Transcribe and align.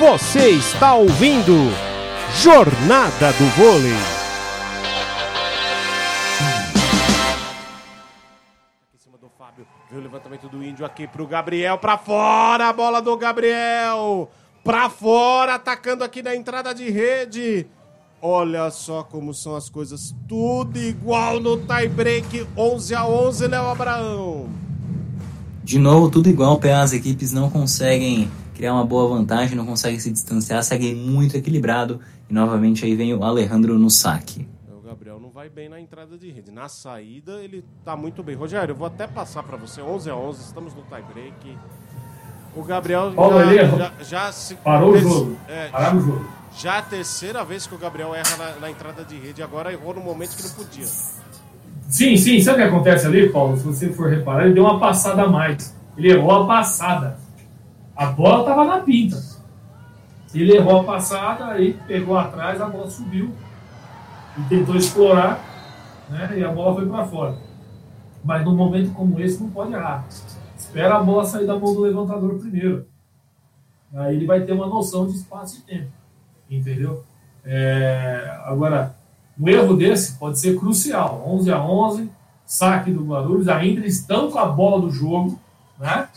Você 0.00 0.48
está 0.52 0.94
ouvindo 0.94 1.52
Jornada 2.42 3.32
do 3.34 3.44
Vôlei. 3.54 3.92
Aqui 8.82 8.96
em 8.96 8.98
cima 8.98 9.18
do 9.18 9.30
Fábio, 9.38 9.66
o 9.92 9.98
levantamento 9.98 10.48
do 10.48 10.64
Índio 10.64 10.86
aqui 10.86 11.06
pro 11.06 11.26
Gabriel, 11.26 11.76
pra 11.76 11.98
fora 11.98 12.70
a 12.70 12.72
bola 12.72 13.02
do 13.02 13.14
Gabriel. 13.14 14.30
Pra 14.64 14.88
fora, 14.88 15.56
atacando 15.56 16.02
aqui 16.02 16.22
na 16.22 16.34
entrada 16.34 16.74
de 16.74 16.88
rede. 16.88 17.66
Olha 18.22 18.70
só 18.70 19.02
como 19.02 19.34
são 19.34 19.54
as 19.54 19.68
coisas, 19.68 20.14
tudo 20.26 20.78
igual 20.78 21.40
no 21.40 21.58
tie 21.58 21.88
break, 21.88 22.48
11 22.56 22.94
a 22.94 23.06
11, 23.06 23.48
Léo 23.48 23.68
Abraão. 23.68 24.69
De 25.62 25.78
novo, 25.78 26.10
tudo 26.10 26.28
igual, 26.28 26.60
as 26.80 26.92
equipes 26.92 27.32
não 27.32 27.50
conseguem 27.50 28.30
criar 28.54 28.74
uma 28.74 28.84
boa 28.84 29.08
vantagem, 29.08 29.56
não 29.56 29.66
conseguem 29.66 29.98
se 29.98 30.10
distanciar, 30.10 30.62
seguem 30.62 30.94
muito 30.94 31.36
equilibrado. 31.36 32.00
E 32.28 32.32
novamente 32.32 32.84
aí 32.84 32.94
vem 32.94 33.14
o 33.14 33.22
Alejandro 33.22 33.78
no 33.78 33.90
saque. 33.90 34.48
O 34.68 34.80
Gabriel 34.80 35.20
não 35.20 35.30
vai 35.30 35.48
bem 35.48 35.68
na 35.68 35.80
entrada 35.80 36.16
de 36.16 36.30
rede. 36.30 36.50
Na 36.50 36.68
saída 36.68 37.42
ele 37.42 37.64
tá 37.84 37.96
muito 37.96 38.22
bem. 38.22 38.34
Rogério, 38.34 38.72
eu 38.72 38.76
vou 38.76 38.86
até 38.86 39.06
passar 39.06 39.42
para 39.42 39.56
você, 39.56 39.80
11 39.80 40.10
a 40.10 40.16
11, 40.16 40.40
estamos 40.42 40.74
no 40.74 40.82
tie 40.82 41.02
break. 41.12 41.58
O 42.56 42.64
Gabriel 42.64 43.12
já, 43.12 43.76
já, 43.76 43.92
já, 44.02 44.32
se... 44.32 44.54
Parou 44.56 44.92
o 44.92 44.98
jogo. 44.98 45.36
É, 45.48 45.68
Parou 45.68 46.00
o 46.00 46.04
jogo 46.04 46.40
já 46.56 46.78
a 46.78 46.82
terceira 46.82 47.44
vez 47.44 47.66
que 47.66 47.74
o 47.74 47.78
Gabriel 47.78 48.14
erra 48.14 48.36
na, 48.36 48.50
na, 48.56 48.70
entrada 48.70 49.04
de 49.04 49.16
rede, 49.16 49.42
agora 49.42 49.72
errou 49.72 49.94
no 49.94 50.00
momento 50.00 50.36
que 50.36 50.42
não 50.42 50.50
podia. 50.50 50.86
Sim, 51.90 52.16
sim. 52.16 52.40
Sabe 52.40 52.58
o 52.58 52.62
que 52.62 52.68
acontece 52.68 53.06
ali, 53.06 53.28
Paulo? 53.28 53.56
Se 53.56 53.64
você 53.64 53.92
for 53.92 54.08
reparar, 54.08 54.44
ele 54.44 54.54
deu 54.54 54.64
uma 54.64 54.78
passada 54.78 55.22
a 55.22 55.28
mais. 55.28 55.76
Ele 55.96 56.10
errou 56.10 56.30
a 56.30 56.46
passada. 56.46 57.18
A 57.94 58.06
bola 58.06 58.40
estava 58.40 58.64
na 58.64 58.78
pinta. 58.78 59.20
Ele 60.34 60.56
errou 60.56 60.80
a 60.80 60.84
passada, 60.84 61.46
aí 61.46 61.74
pegou 61.86 62.16
atrás, 62.16 62.60
a 62.60 62.66
bola 62.66 62.88
subiu. 62.88 63.34
E 64.38 64.42
tentou 64.42 64.76
explorar, 64.76 65.44
né? 66.08 66.38
E 66.38 66.44
a 66.44 66.50
bola 66.50 66.76
foi 66.76 66.88
para 66.88 67.04
fora. 67.04 67.36
Mas 68.24 68.44
num 68.44 68.54
momento 68.54 68.92
como 68.92 69.20
esse, 69.20 69.42
não 69.42 69.50
pode 69.50 69.74
errar. 69.74 70.06
Espera 70.56 70.96
a 70.96 71.02
bola 71.02 71.24
sair 71.24 71.46
da 71.46 71.58
mão 71.58 71.74
do 71.74 71.80
levantador 71.80 72.38
primeiro. 72.38 72.86
Aí 73.92 74.14
ele 74.14 74.24
vai 74.24 74.42
ter 74.42 74.52
uma 74.52 74.68
noção 74.68 75.06
de 75.06 75.14
espaço 75.14 75.58
e 75.58 75.62
tempo 75.62 76.00
entendeu? 76.50 77.04
É, 77.44 78.38
agora, 78.44 78.96
um 79.40 79.48
erro 79.48 79.74
desse 79.74 80.18
pode 80.18 80.38
ser 80.38 80.58
crucial. 80.58 81.24
11 81.26 81.50
a 81.50 81.64
11, 81.64 82.10
saque 82.44 82.90
do 82.90 83.04
Guarulhos, 83.04 83.48
ainda 83.48 83.86
estão 83.86 84.30
com 84.30 84.38
a 84.38 84.46
bola 84.46 84.82
do 84.82 84.90
jogo, 84.90 85.40
né? 85.78 86.08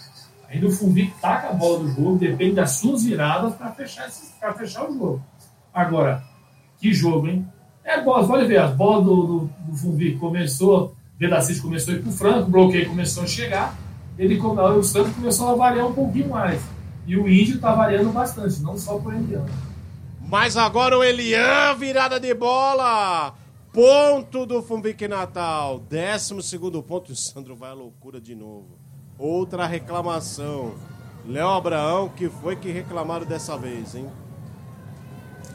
Ainda 0.50 0.68
o 0.68 0.72
Fumbi 0.72 1.04
está 1.04 1.38
com 1.38 1.48
a 1.48 1.54
bola 1.54 1.80
do 1.80 1.88
jogo, 1.90 2.18
depende 2.18 2.56
das 2.56 2.72
suas 2.72 3.04
viradas 3.04 3.56
para 3.56 3.72
fechar, 3.72 4.10
fechar 4.58 4.90
o 4.90 4.94
jogo. 4.94 5.24
Agora, 5.74 6.24
que 6.78 6.94
jogo, 6.94 7.28
hein? 7.28 7.48
É 7.84 8.02
bola, 8.02 8.28
pode 8.28 8.46
ver, 8.46 8.58
as 8.58 8.76
bolas 8.76 9.06
do, 9.06 9.24
do, 9.26 9.50
do 9.68 9.78
Fumbi 9.78 10.16
começou, 10.18 10.96
Vedacite 11.18 11.62
começou 11.62 11.94
a 11.94 11.98
ir 11.98 12.02
para 12.02 12.10
o 12.10 12.14
Franco, 12.14 12.48
o 12.48 12.52
bloqueio 12.52 12.90
começou 12.90 13.24
a 13.24 13.28
chegar, 13.28 13.78
ele, 14.18 14.40
o 14.40 14.84
Santos 14.84 15.14
começou 15.14 15.50
a 15.50 15.56
variar 15.56 15.88
um 15.88 15.94
pouquinho 15.94 16.30
mais. 16.30 16.62
E 17.08 17.18
o 17.18 17.28
Índio 17.28 17.56
está 17.56 17.74
variando 17.74 18.12
bastante, 18.12 18.62
não 18.62 18.78
só 18.78 18.98
por 18.98 19.14
Indiana. 19.14 19.50
Mas 20.34 20.58
agora 20.58 20.98
o 20.98 21.04
Elian, 21.04 21.76
virada 21.78 22.20
de 22.20 22.34
bola. 22.34 23.36
Ponto 23.72 24.48
do 24.48 24.64
Fumbique 24.64 25.08
Natal. 25.08 25.80
Décimo 25.88 26.42
segundo 26.42 26.82
ponto. 26.82 27.12
O 27.12 27.16
Sandro 27.16 27.56
vai 27.56 27.70
à 27.70 27.74
loucura 27.74 28.20
de 28.20 28.34
novo. 28.34 28.70
Outra 29.16 29.68
reclamação. 29.68 30.72
Léo 31.30 31.50
Abraão, 31.50 32.10
que 32.10 32.30
foi 32.30 32.56
que 32.56 32.72
reclamaram 32.72 33.28
dessa 33.28 33.56
vez, 33.56 33.94
hein? 33.94 34.08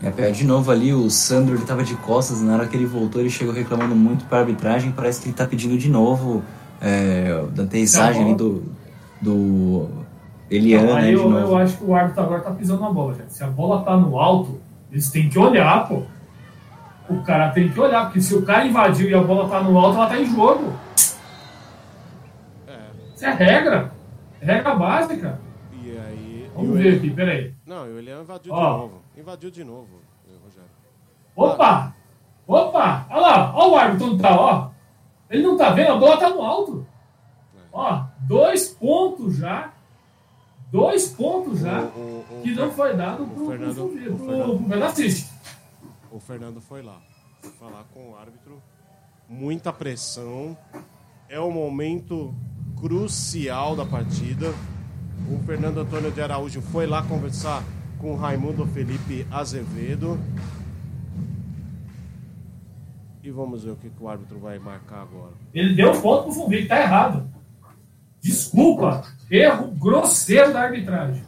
É, 0.00 0.30
de 0.30 0.44
novo 0.44 0.70
ali, 0.70 0.94
o 0.94 1.10
Sandro 1.10 1.56
ele 1.56 1.64
tava 1.64 1.82
de 1.82 1.96
costas, 1.96 2.40
na 2.40 2.54
hora 2.54 2.68
que 2.68 2.76
ele 2.76 2.86
voltou, 2.86 3.20
ele 3.20 3.30
chegou 3.30 3.52
reclamando 3.52 3.96
muito 3.96 4.26
para 4.26 4.38
arbitragem, 4.38 4.92
parece 4.92 5.20
que 5.20 5.26
ele 5.26 5.34
tá 5.34 5.44
pedindo 5.44 5.76
de 5.76 5.90
novo 5.90 6.40
é, 6.80 7.44
da 7.50 7.64
aterrissagem 7.64 8.22
ali 8.22 8.34
do, 8.36 8.62
do 9.20 9.88
Eliana. 10.48 11.00
Não, 11.00 11.08
eu, 11.08 11.36
eu, 11.36 11.56
acho 11.56 11.78
que 11.78 11.84
o 11.84 11.92
árbitro 11.92 12.22
agora 12.22 12.42
tá 12.42 12.52
pisando 12.52 12.80
na 12.80 12.90
bola, 12.90 13.14
gente. 13.14 13.32
Se 13.32 13.42
a 13.42 13.48
bola 13.48 13.82
tá 13.82 13.96
no 13.96 14.16
alto, 14.20 14.57
eles 14.90 15.10
têm 15.10 15.28
que 15.28 15.38
olhar, 15.38 15.86
pô. 15.88 16.02
O 17.08 17.22
cara 17.22 17.50
tem 17.50 17.70
que 17.70 17.80
olhar, 17.80 18.04
porque 18.04 18.20
se 18.20 18.34
o 18.34 18.44
cara 18.44 18.66
invadiu 18.66 19.08
e 19.08 19.14
a 19.14 19.22
bola 19.22 19.48
tá 19.48 19.62
no 19.62 19.78
alto, 19.78 19.96
ela 19.96 20.06
tá 20.08 20.18
em 20.18 20.26
jogo. 20.26 20.72
É. 22.66 22.78
Isso 23.14 23.24
é 23.24 23.30
regra. 23.32 23.92
É 24.40 24.46
regra 24.46 24.74
básica. 24.74 25.40
E 25.72 25.98
aí. 25.98 26.50
Vamos 26.54 26.78
ver 26.78 26.96
aqui, 26.96 27.10
peraí. 27.10 27.54
Não, 27.66 27.84
o 27.84 27.98
Elian 27.98 28.20
invadiu 28.22 28.52
Ó. 28.52 28.56
de 28.56 28.78
novo. 28.78 29.02
Invadiu 29.16 29.50
de 29.50 29.64
novo, 29.64 30.00
Rogério. 30.44 30.70
Opa! 31.34 31.94
Opa! 32.46 33.06
Olha 33.10 33.20
lá, 33.20 33.54
olha 33.54 33.68
o 33.68 33.76
árbitro 33.76 34.06
onde 34.08 34.22
tá, 34.22 34.36
ó. 34.38 34.70
Ele 35.30 35.42
não 35.42 35.56
tá 35.56 35.70
vendo, 35.70 35.92
a 35.92 35.96
bola 35.96 36.16
tá 36.16 36.30
no 36.30 36.42
alto. 36.42 36.86
É. 37.56 37.60
Ó, 37.72 38.02
dois 38.20 38.68
pontos 38.68 39.36
já 39.36 39.72
dois 40.70 41.08
pontos 41.08 41.60
já 41.60 41.82
o, 41.82 42.24
o, 42.30 42.42
que 42.42 42.54
não 42.54 42.70
foi 42.70 42.96
dado 42.96 43.26
para 43.26 43.42
o 43.42 43.46
Fernando, 43.46 43.84
O 46.10 46.20
Fernando 46.20 46.60
foi 46.60 46.82
lá 46.82 47.00
falar 47.58 47.84
com 47.92 48.10
o 48.10 48.16
árbitro. 48.16 48.62
Muita 49.28 49.72
pressão. 49.72 50.56
É 51.28 51.38
o 51.38 51.50
momento 51.50 52.34
crucial 52.80 53.76
da 53.76 53.84
partida. 53.84 54.52
O 55.30 55.38
Fernando 55.44 55.80
Antônio 55.80 56.10
de 56.10 56.20
Araújo 56.20 56.62
foi 56.62 56.86
lá 56.86 57.02
conversar 57.02 57.62
com 57.98 58.12
o 58.12 58.16
Raimundo 58.16 58.66
Felipe 58.66 59.26
Azevedo. 59.30 60.18
E 63.22 63.30
vamos 63.30 63.64
ver 63.64 63.72
o 63.72 63.76
que, 63.76 63.90
que 63.90 64.02
o 64.02 64.08
árbitro 64.08 64.38
vai 64.38 64.58
marcar 64.58 65.02
agora. 65.02 65.32
Ele 65.52 65.74
deu 65.74 65.92
ponto 66.00 66.24
pro 66.24 66.32
Fumbi, 66.32 66.66
tá 66.66 66.80
errado. 66.80 67.28
Desculpa, 68.20 69.04
erro 69.30 69.68
grosseiro 69.68 70.52
da 70.52 70.62
arbitragem. 70.62 71.22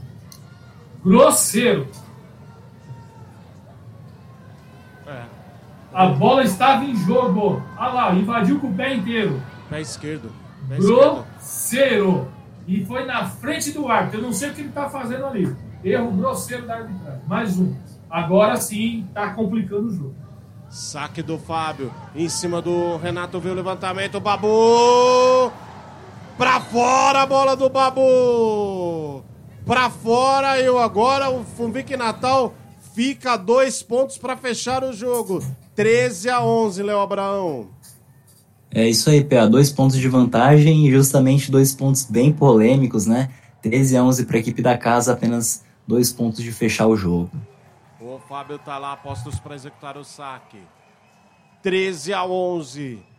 Grosseiro. 1.05 1.89
É. 5.06 5.23
A 5.93 6.06
bola 6.06 6.43
estava 6.45 6.84
em 6.84 6.95
jogo. 6.97 7.62
Olha 7.77 7.93
lá, 7.93 8.15
invadiu 8.15 8.61
com 8.61 8.69
o 8.69 8.75
pé 8.75 8.95
inteiro. 8.95 9.43
Pé 9.69 9.81
esquerdo. 9.81 10.31
Pé 10.69 10.77
grosseiro. 10.77 12.29
E 12.67 12.84
foi 12.84 13.05
na 13.05 13.27
frente 13.27 13.73
do 13.73 13.89
árbitro. 13.89 14.21
Eu 14.21 14.25
não 14.25 14.33
sei 14.33 14.50
o 14.50 14.55
que 14.55 14.61
ele 14.61 14.69
está 14.69 14.89
fazendo 14.89 15.27
ali. 15.27 15.56
Erro 15.83 16.12
grosseiro 16.12 16.67
da 16.67 16.77
arbitragem. 16.77 17.23
Mais 17.27 17.59
um. 17.59 17.75
Agora 18.09 18.56
sim 18.56 19.06
está 19.09 19.33
complicando 19.33 19.89
o 19.89 19.95
jogo. 19.95 20.15
Saque 20.69 21.23
do 21.23 21.39
Fábio. 21.39 21.93
Em 22.15 22.29
cima 22.29 22.61
do 22.62 22.97
Renato 22.97 23.41
veio 23.41 23.55
o 23.55 23.56
levantamento. 23.56 24.21
Babu! 24.21 25.50
Pra 26.41 26.59
fora 26.59 27.21
a 27.21 27.27
bola 27.27 27.55
do 27.55 27.69
Babu! 27.69 29.23
Pra 29.67 29.91
fora 29.91 30.59
eu 30.59 30.78
agora, 30.78 31.28
o 31.28 31.45
Fumbique 31.45 31.99
Natal 31.99 32.55
fica 32.95 33.37
dois 33.37 33.83
pontos 33.83 34.17
para 34.17 34.39
fechar 34.39 34.83
o 34.83 34.91
jogo. 34.91 35.45
13 35.77 36.31
a 36.31 36.43
11, 36.43 36.83
Léo 36.83 36.99
Abraão. 36.99 37.69
É 38.71 38.89
isso 38.89 39.11
aí, 39.11 39.23
PA. 39.23 39.45
Dois 39.45 39.71
pontos 39.71 39.99
de 39.99 40.09
vantagem 40.09 40.87
e 40.87 40.91
justamente 40.91 41.50
dois 41.50 41.75
pontos 41.75 42.06
bem 42.06 42.33
polêmicos, 42.33 43.05
né? 43.05 43.29
13 43.61 43.99
a 43.99 44.03
11 44.03 44.25
para 44.25 44.39
a 44.39 44.41
equipe 44.41 44.62
da 44.62 44.79
casa, 44.79 45.12
apenas 45.12 45.62
dois 45.87 46.11
pontos 46.11 46.43
de 46.43 46.50
fechar 46.50 46.87
o 46.87 46.97
jogo. 46.97 47.31
O 48.00 48.19
Fábio 48.19 48.59
tá 48.59 48.79
lá, 48.79 48.97
postos 48.97 49.39
para 49.39 49.55
executar 49.55 49.99
o 49.99 50.05
saque. 50.05 50.62
13 51.62 52.14
a 52.14 52.25
11 52.25 53.10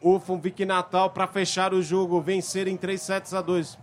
o 0.00 0.18
Funvic 0.20 0.64
Natal 0.64 1.10
para 1.10 1.26
fechar 1.26 1.74
o 1.74 1.82
jogo, 1.82 2.20
vencer 2.20 2.68
em 2.68 2.76
3 2.76 3.00
sets 3.00 3.34
a 3.34 3.40
2 3.40 3.78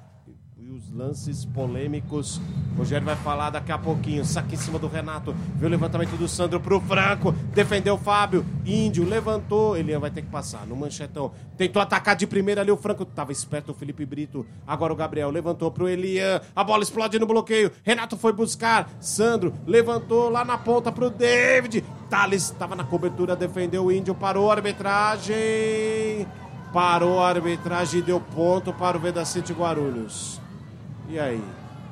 os 0.76 0.92
lances 0.92 1.46
polêmicos. 1.46 2.42
O 2.74 2.80
Rogério 2.80 3.06
vai 3.06 3.16
falar 3.16 3.50
daqui 3.50 3.72
a 3.72 3.78
pouquinho. 3.78 4.26
Saque 4.26 4.56
em 4.56 4.58
cima 4.58 4.78
do 4.78 4.88
Renato. 4.88 5.34
Viu 5.56 5.68
o 5.68 5.72
levantamento 5.72 6.18
do 6.18 6.28
Sandro 6.28 6.60
pro 6.60 6.82
Franco. 6.82 7.32
Defendeu 7.54 7.96
o 7.96 7.98
Fábio. 7.98 8.46
Índio 8.66 9.08
levantou. 9.08 9.78
Elian 9.78 10.00
vai 10.00 10.12
ter 10.12 10.22
que 10.22 10.30
passar 10.30 10.68
no 10.68 10.76
manchetão. 10.76 11.32
Tentou 11.58 11.82
atacar 11.82 12.16
de 12.16 12.28
primeira 12.28 12.60
ali 12.60 12.72
o 12.72 12.78
Franco. 12.78 13.06
Tava 13.06 13.32
esperto 13.32 13.72
o 13.72 13.74
Felipe 13.74 14.06
Brito. 14.06 14.46
Agora 14.68 14.92
o 14.92 14.96
Gabriel 14.96 15.30
levantou 15.30 15.72
pro 15.72 15.88
Elian. 15.88 16.42
A 16.54 16.64
bola 16.64 16.84
explode 16.84 17.18
no 17.20 17.26
bloqueio. 17.26 17.72
Renato 17.82 18.18
foi 18.18 18.34
buscar. 18.34 18.90
Sandro 19.00 19.54
levantou 19.66 20.30
lá 20.30 20.44
na 20.44 20.58
ponta 20.58 20.92
pro 20.92 21.10
David. 21.10 21.86
Thales 22.10 22.52
estava 22.52 22.76
na 22.76 22.84
cobertura. 22.84 23.34
Defendeu 23.34 23.86
o 23.86 23.92
Índio. 23.92 24.14
Parou 24.14 24.52
a 24.52 24.56
arbitragem. 24.56 26.28
Parou 26.74 27.22
a 27.22 27.30
arbitragem 27.30 28.02
e 28.02 28.04
deu 28.04 28.20
ponto 28.20 28.74
para 28.74 28.98
o 28.98 29.00
Vedacete 29.00 29.54
Guarulhos. 29.54 30.44
E 31.10 31.20
aí? 31.20 31.42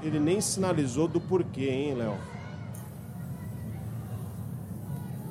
Ele 0.01 0.19
nem 0.19 0.42
sinalizou 0.42 1.07
do 1.07 1.19
porquê, 1.19 1.69
hein, 1.69 1.94
Léo? 1.95 2.15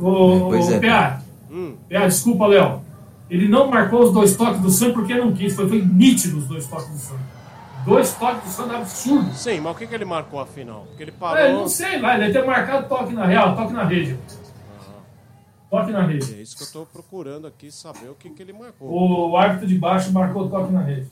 Ô, 0.01 0.47
pois 0.49 0.69
ô, 0.69 0.75
é. 0.75 0.79
Pia, 0.81 1.23
hum. 1.51 1.77
Pia, 1.89 2.07
desculpa, 2.07 2.47
Léo. 2.47 2.81
Ele 3.31 3.49
não 3.49 3.69
marcou 3.69 4.03
os 4.03 4.13
dois 4.13 4.37
toques 4.37 4.61
do 4.61 4.71
Santos 4.71 4.95
porque 4.95 5.15
não 5.15 5.33
quis. 5.33 5.55
Foi, 5.55 5.69
foi 5.69 5.83
nítido 5.83 6.39
os 6.39 6.47
dois 6.47 6.67
toques 6.67 6.89
do 6.89 6.97
Santos. 6.99 7.25
Dois 7.85 8.15
toques 8.15 8.45
do 8.45 8.49
Sandro 8.51 8.77
absurdos. 8.77 9.37
Sim, 9.39 9.61
mas 9.61 9.75
o 9.75 9.79
que, 9.79 9.87
que 9.87 9.95
ele 9.95 10.05
marcou 10.05 10.39
afinal? 10.41 10.85
Porque 10.89 11.03
ele 11.03 11.11
É, 11.11 11.15
parou. 11.19 11.53
não 11.53 11.69
sei 11.69 11.99
lá, 12.01 12.15
ele 12.15 12.27
deve 12.27 12.39
ter 12.41 12.47
marcado 12.47 12.89
toque 12.89 13.13
na 13.13 13.27
real, 13.27 13.57
toque 13.57 13.73
na 13.73 13.85
rede. 13.85 14.17
Toque 15.69 15.91
na 15.91 16.03
rede. 16.07 16.35
É 16.35 16.43
isso 16.43 16.57
que 16.57 16.63
eu 16.63 16.71
tô 16.71 16.87
procurando 16.87 17.47
aqui, 17.47 17.73
saber 17.73 18.09
o 18.09 18.15
que, 18.15 18.31
que 18.31 18.43
ele 18.43 18.53
marcou. 18.53 19.31
O 19.31 19.37
árbitro 19.37 19.67
de 19.67 19.77
baixo 19.79 20.13
marcou 20.13 20.49
toque 20.49 20.73
na 20.73 20.83
rede. 20.83 21.09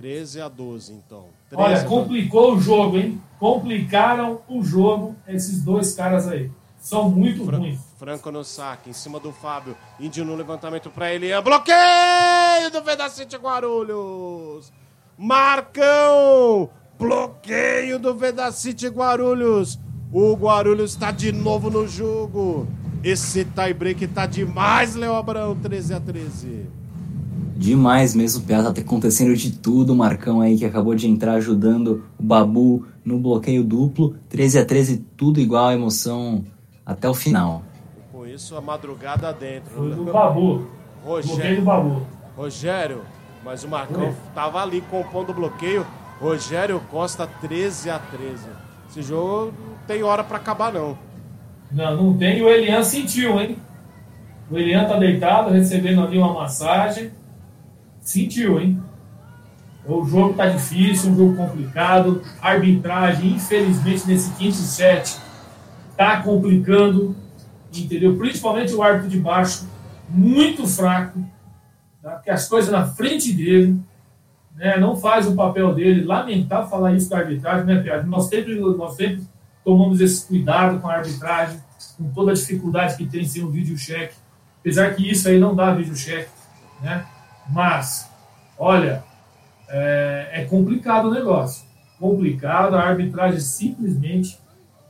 13 0.00 0.40
a 0.40 0.48
12, 0.48 0.92
então. 0.94 1.26
13 1.50 1.62
Olha, 1.62 1.76
a 1.78 1.82
12. 1.82 1.86
complicou 1.94 2.54
o 2.54 2.60
jogo, 2.60 2.96
hein? 2.96 3.20
Complicaram 3.38 4.40
o 4.48 4.62
jogo 4.62 5.14
esses 5.28 5.62
dois 5.62 5.92
caras 5.94 6.26
aí. 6.28 6.50
São 6.78 7.10
muito 7.10 7.44
Fra- 7.44 7.58
ruins. 7.58 7.78
Franco 7.98 8.30
no 8.30 8.42
saque, 8.42 8.88
em 8.88 8.92
cima 8.94 9.20
do 9.20 9.30
Fábio. 9.32 9.76
Índio 9.98 10.24
no 10.24 10.34
levantamento 10.34 10.88
pra 10.90 11.12
ele. 11.12 11.28
É 11.30 11.40
bloqueio 11.42 12.70
do 12.72 12.82
Vedacity 12.82 13.36
Guarulhos. 13.36 14.72
Marcão! 15.18 16.70
Bloqueio 16.98 17.98
do 17.98 18.14
Vedacity 18.14 18.88
Guarulhos. 18.88 19.78
O 20.12 20.34
Guarulhos 20.34 20.96
tá 20.96 21.10
de 21.10 21.30
novo 21.32 21.70
no 21.70 21.86
jogo. 21.86 22.66
Esse 23.04 23.44
tie 23.44 23.72
break 23.74 24.06
tá 24.08 24.24
demais, 24.26 24.94
Léo 24.94 25.14
Abrão. 25.14 25.54
13 25.54 25.94
a 25.94 26.00
13. 26.00 26.66
Demais 27.60 28.14
mesmo, 28.14 28.42
Pia. 28.46 28.62
Tá 28.72 28.80
acontecendo 28.80 29.36
de 29.36 29.52
tudo. 29.52 29.92
O 29.92 29.96
Marcão 29.96 30.40
aí 30.40 30.56
que 30.56 30.64
acabou 30.64 30.94
de 30.94 31.06
entrar 31.06 31.34
ajudando 31.34 32.02
o 32.18 32.22
Babu 32.22 32.86
no 33.04 33.18
bloqueio 33.18 33.62
duplo. 33.62 34.16
13 34.30 34.60
a 34.60 34.64
13 34.64 35.04
tudo 35.14 35.38
igual, 35.38 35.70
emoção 35.70 36.42
até 36.86 37.06
o 37.06 37.12
final. 37.12 37.62
Com 38.10 38.26
isso, 38.26 38.56
a 38.56 38.62
madrugada 38.62 39.30
dentro. 39.34 39.74
Foi 39.74 39.90
do 39.90 40.04
Babu. 40.04 40.68
Bloqueio 41.04 41.22
do 41.22 41.34
Rogério, 41.34 41.62
Babu. 41.62 42.06
Rogério, 42.34 43.02
mas 43.44 43.62
o 43.62 43.68
Marcão 43.68 44.04
Oi. 44.04 44.14
tava 44.34 44.62
ali 44.62 44.80
compondo 44.80 45.28
o 45.28 45.34
bloqueio. 45.34 45.86
Rogério 46.18 46.80
Costa 46.90 47.26
13 47.26 47.90
a 47.90 47.98
13. 47.98 48.42
Esse 48.88 49.02
jogo 49.02 49.52
não 49.60 49.86
tem 49.86 50.02
hora 50.02 50.24
pra 50.24 50.38
acabar 50.38 50.72
não. 50.72 50.96
Não, 51.70 52.04
não 52.04 52.16
tem. 52.16 52.38
E 52.38 52.42
o 52.42 52.48
Elian 52.48 52.82
sentiu, 52.82 53.38
hein? 53.38 53.58
O 54.50 54.56
Elian 54.56 54.86
tá 54.86 54.98
deitado, 54.98 55.50
recebendo 55.50 56.00
ali 56.00 56.16
uma 56.16 56.32
massagem. 56.32 57.19
Sentiu, 58.00 58.60
hein? 58.60 58.80
O 59.84 60.04
jogo 60.04 60.34
tá 60.34 60.46
difícil, 60.46 61.10
um 61.10 61.16
jogo 61.16 61.36
complicado. 61.36 62.22
A 62.40 62.50
arbitragem, 62.50 63.32
infelizmente, 63.32 64.06
nesse 64.06 64.30
quinto 64.34 64.56
set, 64.56 65.18
tá 65.96 66.22
complicando. 66.22 67.16
Entendeu? 67.74 68.16
Principalmente 68.16 68.74
o 68.74 68.82
árbitro 68.82 69.08
de 69.08 69.18
baixo, 69.18 69.66
muito 70.08 70.66
fraco. 70.66 71.22
Tá? 72.02 72.12
Porque 72.12 72.30
as 72.30 72.48
coisas 72.48 72.70
na 72.70 72.86
frente 72.86 73.32
dele. 73.32 73.80
Né? 74.56 74.76
Não 74.78 74.96
faz 74.96 75.26
o 75.26 75.34
papel 75.34 75.74
dele. 75.74 76.04
Lamentável 76.04 76.68
falar 76.68 76.92
isso 76.92 77.08
da 77.08 77.18
arbitragem, 77.18 77.64
né, 77.64 77.80
Piada? 77.80 78.02
Nós 78.04 78.26
sempre, 78.26 78.58
nós 78.58 78.94
sempre 78.94 79.22
tomamos 79.64 80.00
esse 80.00 80.26
cuidado 80.26 80.80
com 80.80 80.88
a 80.88 80.94
arbitragem, 80.94 81.58
com 81.96 82.10
toda 82.10 82.32
a 82.32 82.34
dificuldade 82.34 82.96
que 82.96 83.06
tem 83.06 83.24
sem 83.24 83.42
o 83.42 83.50
vídeo 83.50 83.76
check. 83.76 84.12
Apesar 84.60 84.94
que 84.94 85.10
isso 85.10 85.28
aí 85.28 85.38
não 85.38 85.54
dá 85.54 85.72
vídeo 85.72 85.94
check, 85.94 86.28
né? 86.82 87.06
Mas, 87.48 88.08
olha, 88.58 89.02
é, 89.68 90.28
é 90.32 90.44
complicado 90.44 91.08
o 91.08 91.10
negócio. 91.14 91.64
Complicado, 91.98 92.74
a 92.74 92.82
arbitragem 92.82 93.40
simplesmente 93.40 94.38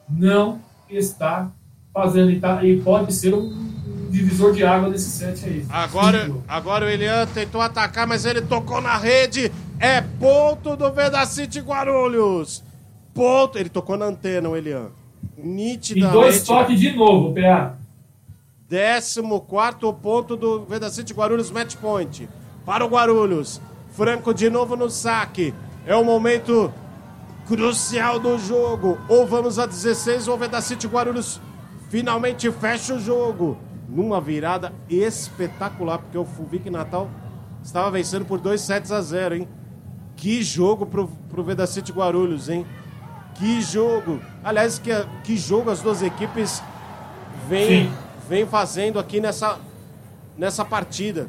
não 0.08 0.60
está 0.88 1.50
fazendo 1.92 2.30
e, 2.30 2.40
tá, 2.40 2.64
e 2.64 2.80
pode 2.80 3.12
ser 3.12 3.34
um 3.34 3.70
divisor 4.10 4.52
de 4.52 4.64
água 4.64 4.90
desse 4.90 5.10
set 5.10 5.44
aí. 5.44 5.64
Agora, 5.68 6.30
agora 6.48 6.86
o 6.86 6.88
Elian 6.88 7.26
tentou 7.26 7.60
atacar, 7.60 8.06
mas 8.06 8.24
ele 8.24 8.42
tocou 8.42 8.80
na 8.80 8.96
rede. 8.96 9.50
É 9.78 10.00
ponto 10.00 10.76
do 10.76 10.92
Vedacity 10.92 11.60
Guarulhos. 11.60 12.62
Ponto. 13.14 13.58
Ele 13.58 13.68
tocou 13.68 13.96
na 13.96 14.06
antena, 14.06 14.48
o 14.48 14.56
Elian. 14.56 14.88
E 15.38 15.46
Nitidamente. 15.46 16.12
dois 16.12 16.42
toques 16.42 16.78
de 16.78 16.92
novo, 16.92 17.34
PA. 17.34 17.76
14 18.68 19.22
ponto 20.00 20.36
do 20.36 20.64
Vedacity 20.64 21.12
Guarulhos 21.12 21.50
Match 21.50 21.76
Point. 21.76 22.28
Para 22.70 22.84
o 22.84 22.88
Guarulhos. 22.88 23.60
Franco 23.96 24.32
de 24.32 24.48
novo 24.48 24.76
no 24.76 24.88
saque. 24.88 25.52
É 25.84 25.96
o 25.96 26.04
momento 26.04 26.72
crucial 27.48 28.20
do 28.20 28.38
jogo. 28.38 28.96
Ou 29.08 29.26
vamos 29.26 29.58
a 29.58 29.66
16 29.66 30.28
ou 30.28 30.36
o 30.36 30.38
Vedacity 30.38 30.86
Guarulhos 30.86 31.40
finalmente 31.88 32.48
fecha 32.52 32.94
o 32.94 33.00
jogo. 33.00 33.58
Numa 33.88 34.20
virada 34.20 34.72
espetacular, 34.88 35.98
porque 35.98 36.16
o 36.16 36.24
Fulvic 36.24 36.70
Natal 36.70 37.10
estava 37.60 37.90
vencendo 37.90 38.24
por 38.24 38.38
2 38.38 38.60
sets 38.60 38.92
a 38.92 39.02
0, 39.02 39.34
hein? 39.34 39.48
Que 40.14 40.40
jogo 40.40 40.86
pro, 40.86 41.08
pro 41.28 41.42
Vedacity 41.42 41.90
Guarulhos, 41.90 42.48
hein? 42.48 42.64
Que 43.34 43.60
jogo! 43.60 44.20
Aliás, 44.44 44.78
que, 44.78 44.92
que 45.24 45.36
jogo 45.36 45.70
as 45.70 45.80
duas 45.80 46.02
equipes 46.02 46.62
vêm 47.48 47.90
vem 48.28 48.46
fazendo 48.46 49.00
aqui 49.00 49.20
nessa, 49.20 49.58
nessa 50.38 50.64
partida. 50.64 51.28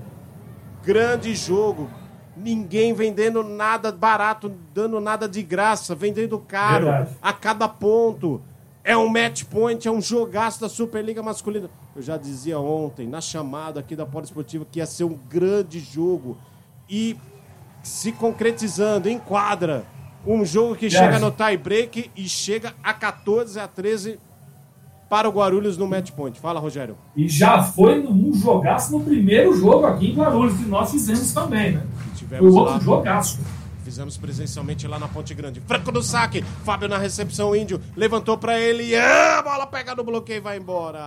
Grande 0.84 1.36
jogo. 1.36 1.90
Ninguém 2.36 2.94
vendendo 2.94 3.44
nada 3.44 3.92
barato, 3.92 4.52
dando 4.74 5.00
nada 5.00 5.28
de 5.28 5.44
graça, 5.44 5.94
vendendo 5.94 6.40
caro 6.40 6.86
Verdade. 6.86 7.18
a 7.22 7.34
cada 7.34 7.68
ponto. 7.68 8.42
É 8.84 8.98
um 8.98 9.08
match 9.08 9.44
point, 9.44 9.88
é 9.88 9.92
um 9.92 10.02
jogaço 10.02 10.60
da 10.62 10.68
Superliga 10.68 11.22
Masculina. 11.22 11.70
Eu 11.96 12.02
já 12.02 12.18
dizia 12.18 12.58
ontem, 12.60 13.08
na 13.08 13.22
chamada 13.22 13.80
aqui 13.80 13.96
da 13.96 14.08
Polo 14.08 14.26
Esportiva, 14.26 14.66
que 14.70 14.80
ia 14.80 14.86
ser 14.88 15.04
um 15.04 15.20
grande 15.30 15.80
jogo. 15.80 16.36
E 16.90 17.16
se 17.84 18.12
concretizando, 18.12 19.08
em 19.08 19.20
quadra. 19.20 19.86
Um 20.26 20.44
jogo 20.46 20.76
que 20.76 20.86
Yes. 20.86 20.94
chega 20.96 21.20
no 21.20 21.32
tie 21.32 21.58
break 21.58 22.12
e 22.16 22.28
chega 22.30 22.74
a 22.84 22.94
14 22.94 23.60
a 23.60 23.68
13 23.68 24.20
para 25.12 25.28
o 25.28 25.32
Guarulhos 25.34 25.78
no 25.78 25.86
match 25.86 26.12
point. 26.12 26.40
Fala, 26.40 26.58
Rogério. 26.58 26.96
E 27.18 27.28
já 27.28 27.62
foi 27.62 28.00
um 28.08 28.34
jogaço 28.34 28.98
no 28.98 29.04
primeiro 29.04 29.54
jogo 29.54 29.86
aqui 29.86 30.12
em 30.12 30.16
Guarulhos, 30.16 30.56
que 30.58 30.64
nós 30.64 30.90
fizemos 30.90 31.34
também, 31.34 31.74
né? 31.74 31.84
Foi 32.06 32.14
Tivemos 32.16 32.56
outro 32.56 32.74
lá, 32.76 32.80
jogaço. 32.80 33.40
fizemos 33.84 34.16
presencialmente 34.16 34.88
lá 34.88 34.98
na 34.98 35.10
Ponte 35.10 35.34
Grande. 35.34 35.60
Franco 35.68 35.92
no 35.92 36.02
saque, 36.02 36.42
Fábio 36.64 36.88
na 36.88 36.98
recepção, 36.98 37.54
Índio 37.54 37.82
levantou 37.94 38.38
para 38.38 38.58
ele, 38.58 38.96
ah, 38.96 39.40
a 39.40 39.42
bola 39.42 39.68
pega 39.68 39.94
no 39.94 40.06
bloqueio 40.06 40.38
e 40.38 40.40
vai 40.40 40.58
embora. 40.58 41.02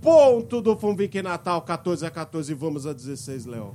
Ponto 0.00 0.62
do 0.62 0.74
Fumvic 0.74 1.20
Natal, 1.20 1.60
14 1.60 2.06
a 2.06 2.10
14, 2.10 2.54
vamos 2.54 2.86
a 2.86 2.94
16, 2.94 3.44
Léo. 3.44 3.74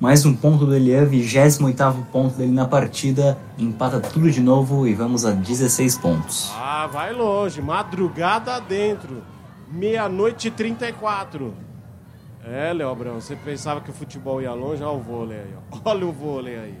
Mais 0.00 0.24
um 0.24 0.32
ponto 0.32 0.64
do 0.64 0.76
Elian, 0.76 1.04
28 1.06 2.06
ponto 2.12 2.36
dele 2.36 2.52
na 2.52 2.68
partida. 2.68 3.36
Empata 3.58 3.98
tudo 3.98 4.30
de 4.30 4.40
novo 4.40 4.86
e 4.86 4.94
vamos 4.94 5.26
a 5.26 5.32
16 5.32 5.98
pontos. 5.98 6.52
Ah, 6.54 6.86
vai 6.86 7.12
longe, 7.12 7.60
madrugada 7.60 8.60
dentro, 8.60 9.24
meia-noite 9.68 10.48
e 10.48 10.50
34. 10.52 11.52
É, 12.44 12.72
Léo 12.72 12.88
Abrão, 12.88 13.14
você 13.14 13.34
pensava 13.34 13.80
que 13.80 13.90
o 13.90 13.92
futebol 13.92 14.40
ia 14.40 14.52
longe? 14.54 14.84
Olha 14.84 14.96
o 14.96 15.02
vôlei 15.02 15.38
aí, 15.38 15.54
ó. 15.72 15.78
olha 15.90 16.06
o 16.06 16.12
vôlei 16.12 16.56
aí. 16.56 16.78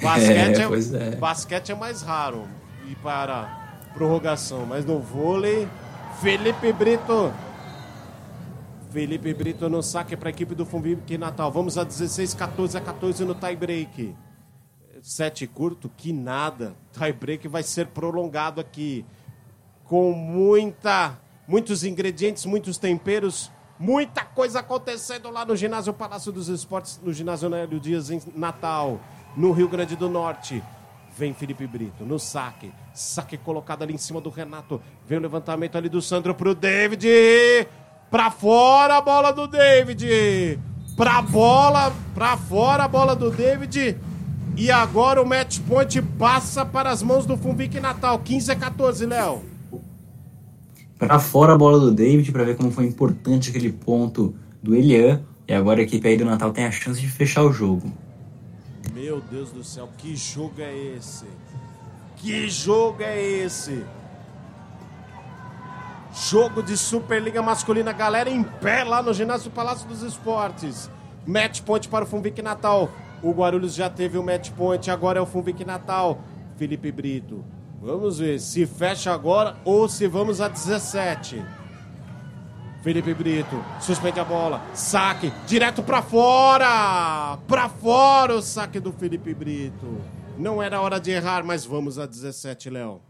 Basquete 0.00 0.62
É, 0.96 1.04
é, 1.04 1.08
é. 1.08 1.16
basquete 1.16 1.72
é 1.72 1.74
mais 1.74 2.00
raro 2.00 2.44
ir 2.88 2.96
para 2.96 3.88
prorrogação, 3.92 4.64
mas 4.64 4.86
no 4.86 5.00
vôlei, 5.00 5.68
Felipe 6.22 6.72
Brito. 6.72 7.30
Felipe 8.96 9.34
Brito 9.34 9.68
no 9.68 9.82
saque 9.82 10.16
para 10.16 10.30
a 10.30 10.32
equipe 10.32 10.54
do 10.54 10.64
Fumbique 10.64 11.18
Natal. 11.18 11.52
Vamos 11.52 11.76
a 11.76 11.84
16, 11.84 12.32
14 12.32 12.78
a 12.78 12.80
14 12.80 13.26
no 13.26 13.34
tie 13.34 13.54
break. 13.54 14.16
Sete 15.02 15.46
curto, 15.46 15.90
que 15.94 16.14
nada. 16.14 16.74
Tie 16.94 17.12
break 17.12 17.46
vai 17.46 17.62
ser 17.62 17.88
prolongado 17.88 18.58
aqui. 18.58 19.04
Com 19.84 20.12
muita, 20.12 21.20
muitos 21.46 21.84
ingredientes, 21.84 22.46
muitos 22.46 22.78
temperos, 22.78 23.52
muita 23.78 24.24
coisa 24.24 24.60
acontecendo 24.60 25.28
lá 25.28 25.44
no 25.44 25.54
ginásio 25.54 25.92
Palácio 25.92 26.32
dos 26.32 26.48
Esportes, 26.48 26.98
no 27.02 27.12
ginásio 27.12 27.50
Nélio 27.50 27.78
Dias 27.78 28.08
em 28.10 28.18
Natal, 28.34 28.98
no 29.36 29.52
Rio 29.52 29.68
Grande 29.68 29.94
do 29.94 30.08
Norte. 30.08 30.64
Vem 31.18 31.34
Felipe 31.34 31.66
Brito 31.66 32.02
no 32.02 32.18
saque. 32.18 32.72
Saque 32.94 33.36
colocado 33.36 33.82
ali 33.82 33.92
em 33.92 33.98
cima 33.98 34.22
do 34.22 34.30
Renato. 34.30 34.80
Vem 35.06 35.18
o 35.18 35.20
levantamento 35.20 35.76
ali 35.76 35.90
do 35.90 36.00
Sandro 36.00 36.34
pro 36.34 36.54
David. 36.54 37.06
Pra 38.16 38.30
fora 38.30 38.96
a 38.96 39.00
bola 39.02 39.30
do 39.30 39.46
David. 39.46 40.58
Pra 40.96 41.20
bola, 41.20 41.92
pra 42.14 42.34
fora 42.34 42.84
a 42.84 42.88
bola 42.88 43.14
do 43.14 43.30
David. 43.30 43.94
E 44.56 44.70
agora 44.70 45.20
o 45.20 45.26
match 45.26 45.60
point 45.68 46.00
passa 46.18 46.64
para 46.64 46.88
as 46.88 47.02
mãos 47.02 47.26
do 47.26 47.36
Fumvic 47.36 47.78
Natal. 47.78 48.18
15 48.20 48.52
a 48.52 48.56
14, 48.56 49.04
Léo. 49.04 49.42
Pra 50.98 51.18
fora 51.18 51.52
a 51.52 51.58
bola 51.58 51.78
do 51.78 51.92
David 51.92 52.32
para 52.32 52.44
ver 52.44 52.56
como 52.56 52.70
foi 52.70 52.86
importante 52.86 53.50
aquele 53.50 53.70
ponto 53.70 54.34
do 54.62 54.74
Elian. 54.74 55.20
E 55.46 55.52
agora 55.52 55.80
a 55.80 55.82
equipe 55.82 56.08
aí 56.08 56.16
do 56.16 56.24
Natal 56.24 56.52
tem 56.54 56.64
a 56.64 56.70
chance 56.70 56.98
de 56.98 57.08
fechar 57.08 57.42
o 57.42 57.52
jogo. 57.52 57.92
Meu 58.94 59.20
Deus 59.30 59.50
do 59.50 59.62
céu, 59.62 59.90
que 59.98 60.16
jogo 60.16 60.62
é 60.62 60.74
esse? 60.96 61.26
Que 62.16 62.48
jogo 62.48 63.02
é 63.02 63.22
esse? 63.22 63.84
Jogo 66.16 66.62
de 66.62 66.78
Superliga 66.78 67.42
Masculina, 67.42 67.92
galera 67.92 68.30
em 68.30 68.42
pé 68.42 68.82
lá 68.84 69.02
no 69.02 69.12
ginásio 69.12 69.50
Palácio 69.50 69.86
dos 69.86 70.02
Esportes. 70.02 70.90
Match 71.26 71.60
point 71.60 71.86
para 71.88 72.04
o 72.04 72.08
Fumvic 72.08 72.40
Natal. 72.40 72.90
O 73.22 73.32
Guarulhos 73.32 73.74
já 73.74 73.90
teve 73.90 74.16
o 74.16 74.22
match 74.22 74.50
point, 74.52 74.90
agora 74.90 75.18
é 75.18 75.22
o 75.22 75.26
Funvic 75.26 75.62
Natal. 75.62 76.18
Felipe 76.56 76.90
Brito. 76.90 77.44
Vamos 77.82 78.18
ver 78.18 78.40
se 78.40 78.64
fecha 78.64 79.12
agora 79.12 79.56
ou 79.62 79.90
se 79.90 80.08
vamos 80.08 80.40
a 80.40 80.48
17. 80.48 81.44
Felipe 82.82 83.12
Brito 83.12 83.62
suspende 83.78 84.18
a 84.18 84.24
bola, 84.24 84.62
saque 84.72 85.30
direto 85.46 85.82
para 85.82 86.00
fora, 86.00 87.36
para 87.46 87.68
fora 87.68 88.36
o 88.36 88.42
saque 88.42 88.80
do 88.80 88.90
Felipe 88.90 89.34
Brito. 89.34 90.00
Não 90.38 90.62
era 90.62 90.80
hora 90.80 90.98
de 90.98 91.10
errar, 91.10 91.44
mas 91.44 91.66
vamos 91.66 91.98
a 91.98 92.06
17, 92.06 92.70
Léo. 92.70 93.02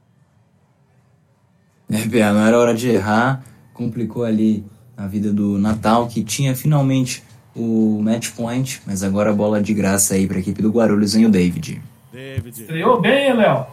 É, 1.90 1.98
Bia, 1.98 2.32
não 2.32 2.44
era 2.44 2.58
hora 2.58 2.74
de 2.74 2.88
errar, 2.88 3.44
complicou 3.72 4.24
ali 4.24 4.64
a 4.96 5.06
vida 5.06 5.32
do 5.32 5.58
Natal, 5.58 6.08
que 6.08 6.24
tinha 6.24 6.54
finalmente 6.56 7.22
o 7.54 8.00
match 8.02 8.30
point, 8.32 8.82
mas 8.86 9.02
agora 9.02 9.30
a 9.30 9.32
bola 9.32 9.62
de 9.62 9.72
graça 9.72 10.14
aí 10.14 10.26
para 10.26 10.36
a 10.36 10.40
equipe 10.40 10.60
do 10.60 10.70
Guarulhos 10.70 11.14
em 11.14 11.24
o 11.24 11.30
David. 11.30 11.82
David. 12.12 12.60
Estreou 12.60 13.00
bem, 13.00 13.32
Léo. 13.34 13.66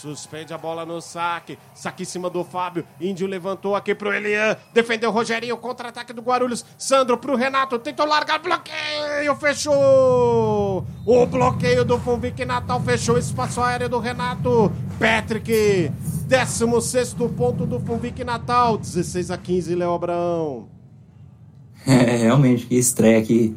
Suspende 0.00 0.54
a 0.54 0.56
bola 0.56 0.86
no 0.86 1.00
saque. 1.00 1.58
Saque 1.74 2.04
em 2.04 2.06
cima 2.06 2.30
do 2.30 2.42
Fábio. 2.42 2.86
Índio 2.98 3.26
levantou 3.26 3.76
aqui 3.76 3.94
pro 3.94 4.12
Elian. 4.12 4.56
Defendeu 4.72 5.10
o 5.10 5.12
Rogerinho. 5.12 5.58
Contra-ataque 5.58 6.14
do 6.14 6.22
Guarulhos. 6.22 6.64
Sandro 6.78 7.18
pro 7.18 7.36
Renato. 7.36 7.78
Tentou 7.78 8.06
largar. 8.06 8.38
Bloqueio. 8.38 9.34
Fechou. 9.36 10.86
O 11.04 11.26
bloqueio 11.26 11.84
do 11.84 11.98
Funvic 11.98 12.44
Natal 12.46 12.80
fechou. 12.80 13.18
Espaço 13.18 13.60
aéreo 13.60 13.90
do 13.90 13.98
Renato. 13.98 14.72
Patrick. 14.98 15.92
16 16.30 17.14
ponto 17.36 17.66
do 17.66 17.80
Funvic 17.80 18.22
Natal. 18.22 18.78
16 18.78 19.32
a 19.32 19.36
15, 19.36 19.74
Léo 19.74 19.92
Abraão. 19.92 20.68
É, 21.86 22.18
realmente, 22.18 22.66
que 22.66 22.74
estreia 22.76 23.18
aqui 23.18 23.56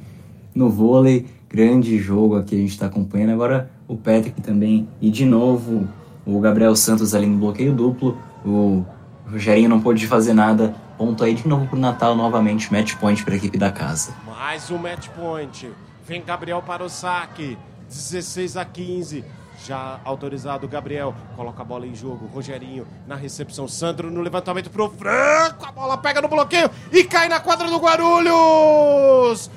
no 0.55 0.69
vôlei. 0.69 1.27
Grande 1.49 1.99
jogo 1.99 2.37
aqui 2.37 2.55
a 2.55 2.57
gente 2.57 2.71
está 2.71 2.85
acompanhando. 2.85 3.31
Agora 3.31 3.69
o 3.85 3.97
Patrick 3.97 4.41
também. 4.41 4.87
E 5.01 5.11
de 5.11 5.25
novo 5.25 5.87
o 6.25 6.39
Gabriel 6.39 6.73
Santos 6.73 7.13
ali 7.13 7.27
no 7.27 7.37
bloqueio 7.37 7.73
duplo, 7.73 8.17
o 8.45 8.85
Rogerinho 9.29 9.67
não 9.67 9.81
pôde 9.81 10.07
fazer 10.07 10.33
nada. 10.33 10.73
Ponto 10.97 11.21
aí 11.21 11.33
de 11.33 11.45
novo 11.45 11.67
pro 11.67 11.77
Natal, 11.77 12.15
novamente, 12.15 12.71
match 12.71 12.95
point 12.95 13.23
para 13.25 13.33
a 13.33 13.37
equipe 13.37 13.57
da 13.57 13.71
casa. 13.71 14.13
Mais 14.25 14.71
um 14.71 14.77
match 14.77 15.09
point. 15.09 15.69
Vem 16.07 16.23
Gabriel 16.23 16.61
para 16.61 16.83
o 16.83 16.89
saque. 16.89 17.57
16 17.89 18.55
a 18.55 18.63
15. 18.63 19.25
Já 19.65 19.99
autorizado, 20.03 20.67
Gabriel 20.67 21.15
coloca 21.35 21.61
a 21.61 21.65
bola 21.65 21.87
em 21.87 21.95
jogo. 21.95 22.25
Rogerinho 22.27 22.87
na 23.07 23.15
recepção. 23.15 23.67
Sandro 23.67 24.11
no 24.11 24.21
levantamento 24.21 24.69
pro 24.69 24.89
Franco. 24.89 25.65
A 25.65 25.71
bola 25.71 25.97
pega 25.97 26.21
no 26.21 26.27
bloqueio 26.27 26.69
e 26.91 27.03
cai 27.03 27.29
na 27.29 27.39
quadra 27.39 27.69
do 27.69 27.77
Guarulhos. 27.77 29.49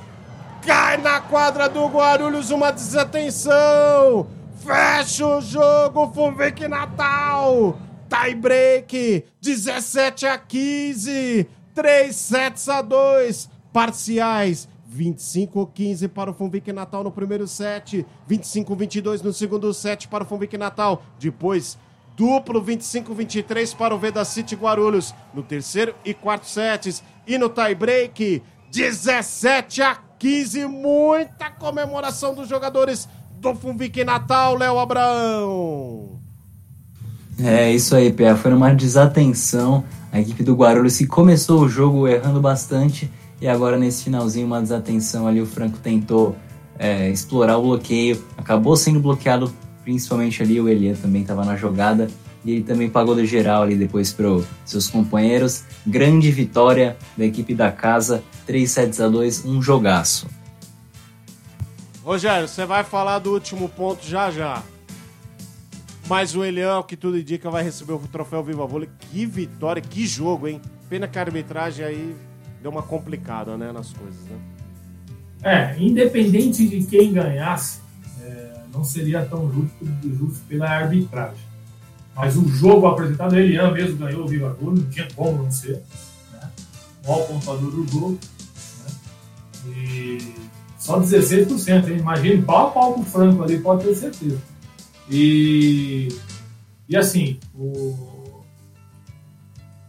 Cai 0.65 0.97
na 0.99 1.21
quadra 1.21 1.69
do 1.69 1.87
Guarulhos. 1.87 2.50
Uma 2.50 2.71
desatenção. 2.71 4.29
Fecha 4.65 5.26
o 5.26 5.41
jogo, 5.41 6.12
Funvic 6.12 6.67
Natal. 6.69 7.79
Tie 8.09 8.35
break, 8.35 9.25
17 9.41 10.26
a 10.26 10.38
15. 10.38 11.49
3 11.75 12.17
sets 12.17 12.69
a 12.69 12.81
2. 12.81 13.50
Parciais, 13.73 14.69
25 14.97 15.61
a 15.61 15.67
15 15.67 16.09
para 16.09 16.31
o 16.31 16.35
Funvic 16.35 16.73
Natal 16.73 17.05
no 17.05 17.11
primeiro 17.11 17.47
set. 17.47 18.07
25 18.26 18.73
a 18.73 18.76
22 18.76 19.23
no 19.23 19.33
segundo 19.33 19.73
set 19.75 20.09
para 20.09 20.25
o 20.25 20.26
Funvic 20.26 20.57
Natal. 20.57 21.03
Depois, 21.19 21.79
duplo 22.17 22.62
25 22.62 23.12
a 23.12 23.15
23 23.15 23.75
para 23.75 23.95
o 23.95 23.99
Veda 23.99 24.25
City 24.25 24.57
Guarulhos 24.57 25.15
no 25.35 25.43
terceiro 25.43 25.95
e 26.05 26.15
quarto 26.15 26.47
sets. 26.47 27.03
E 27.26 27.37
no 27.37 27.50
tie 27.50 27.75
break, 27.75 28.43
17 28.73 29.83
a 29.83 29.97
15. 30.19 30.67
Muita 30.67 31.50
comemoração 31.50 32.35
dos 32.35 32.49
jogadores 32.49 33.07
do 33.38 33.55
Funvic 33.55 34.03
Natal, 34.03 34.57
Léo 34.57 34.79
Abraão. 34.79 36.19
É 37.38 37.71
isso 37.71 37.95
aí, 37.95 38.11
Pé. 38.11 38.35
Foi 38.35 38.50
numa 38.50 38.75
desatenção. 38.75 39.85
A 40.11 40.19
equipe 40.19 40.43
do 40.43 40.55
Guarulhos 40.55 40.97
que 40.97 41.07
começou 41.07 41.61
o 41.61 41.69
jogo 41.69 42.09
errando 42.09 42.41
bastante 42.41 43.11
e 43.40 43.49
agora 43.49 43.76
nesse 43.76 44.05
finalzinho 44.05 44.47
uma 44.47 44.61
desatenção 44.61 45.26
ali 45.26 45.40
o 45.40 45.47
Franco 45.47 45.78
tentou 45.78 46.37
é, 46.78 47.11
explorar 47.11 47.59
o 47.59 47.62
bloqueio, 47.62 48.23
acabou 48.37 48.76
sendo 48.76 49.00
bloqueado, 49.00 49.52
principalmente 49.83 50.43
ali 50.43 50.61
o 50.61 50.69
Elia 50.69 50.97
também 51.00 51.23
estava 51.23 51.45
na 51.45 51.57
jogada 51.57 52.09
e 52.45 52.52
ele 52.52 52.62
também 52.62 52.88
pagou 52.88 53.14
do 53.14 53.26
geral 53.26 53.62
ali 53.62 53.75
depois 53.75 54.12
para 54.12 54.28
seus 54.64 54.88
companheiros. 54.88 55.64
Grande 55.85 56.31
vitória 56.31 56.97
da 57.16 57.25
equipe 57.25 57.55
da 57.55 57.73
casa, 57.73 58.23
3 58.47 58.71
sets 58.71 59.00
a 59.00 59.09
2, 59.09 59.45
um 59.45 59.61
jogaço. 59.61 60.28
Rogério, 62.05 62.47
você 62.47 62.64
vai 62.64 62.85
falar 62.85 63.19
do 63.19 63.33
último 63.33 63.69
ponto 63.69 64.07
já 64.07 64.31
já. 64.31 64.62
Mas 66.09 66.37
o 66.37 66.45
Elião, 66.45 66.85
que 66.85 66.97
tudo 66.97 67.19
indica, 67.19 67.50
vai 67.50 67.64
receber 67.64 67.95
o 67.95 67.99
troféu 67.99 68.45
Viva 68.45 68.64
Vôlei. 68.64 68.88
Que 69.11 69.26
vitória, 69.26 69.83
que 69.83 70.07
jogo, 70.07 70.47
hein? 70.47 70.61
Pena 70.88 71.09
que 71.09 71.19
a 71.19 71.23
arbitragem 71.23 71.85
aí 71.85 72.14
deu 72.66 72.73
uma 72.73 72.82
complicada, 72.82 73.56
né, 73.56 73.70
nas 73.70 73.92
coisas, 73.92 74.20
né? 74.25 74.38
É, 75.40 75.80
independente 75.80 76.68
de 76.68 76.85
quem 76.85 77.12
ganhasse, 77.12 77.78
é, 78.20 78.61
não 78.75 78.82
seria 78.82 79.25
tão 79.25 79.49
justo, 79.52 79.87
justo 80.02 80.40
pela 80.49 80.68
arbitragem. 80.68 81.46
Mas 82.16 82.37
o 82.37 82.49
jogo 82.49 82.88
apresentado, 82.88 83.38
Elian 83.38 83.70
mesmo 83.70 83.99
ganhou 83.99 84.25
o 84.25 84.26
Viva 84.26 84.52
Vôlei, 84.61 84.82
não 84.82 84.90
tinha 84.90 85.06
como 85.14 85.44
não 85.44 85.50
ser. 85.50 85.80
Né? 86.32 86.50
Maior 87.06 87.28
pontuador 87.28 87.70
do 87.70 87.87
jogo. 87.87 88.18
Né? 88.82 89.76
E 89.76 90.35
só 90.76 91.00
16%, 91.00 91.88
hein? 91.88 91.99
Imagine 91.99 92.42
pau 92.42 92.66
a 92.66 92.70
pau 92.73 92.94
com 92.94 93.02
o 93.02 93.04
Franco 93.04 93.44
ali, 93.44 93.61
pode 93.61 93.85
ter 93.85 93.94
certeza. 93.94 94.42
E, 95.08 96.08
e 96.88 96.96
assim, 96.96 97.38
o, 97.54 98.25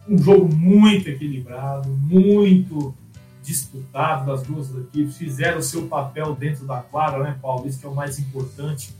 um 0.08 0.18
jogo 0.18 0.54
muito 0.54 1.08
equilibrado, 1.08 1.88
muito 1.88 2.94
disputado 3.42 4.26
das 4.26 4.42
duas 4.42 4.70
equipes, 4.74 5.16
fizeram 5.16 5.58
o 5.58 5.62
seu 5.62 5.86
papel 5.86 6.34
dentro 6.34 6.66
da 6.66 6.78
quadra, 6.78 7.22
né, 7.22 7.38
Paulo? 7.40 7.68
Isso 7.68 7.80
que 7.80 7.86
é 7.86 7.88
o 7.88 7.94
mais 7.94 8.18
importante. 8.18 8.94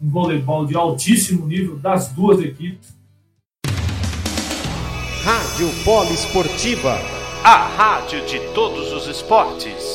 Um 0.00 0.08
voleibol 0.08 0.66
de 0.66 0.76
altíssimo 0.76 1.46
nível 1.46 1.76
das 1.78 2.08
duas 2.08 2.40
equipes. 2.40 2.94
Rádio 5.24 5.68
Polo 5.84 6.12
Esportiva, 6.12 6.98
a 7.44 7.56
rádio 7.76 8.26
de 8.26 8.40
todos 8.54 8.92
os 8.92 9.06
esportes. 9.06 9.91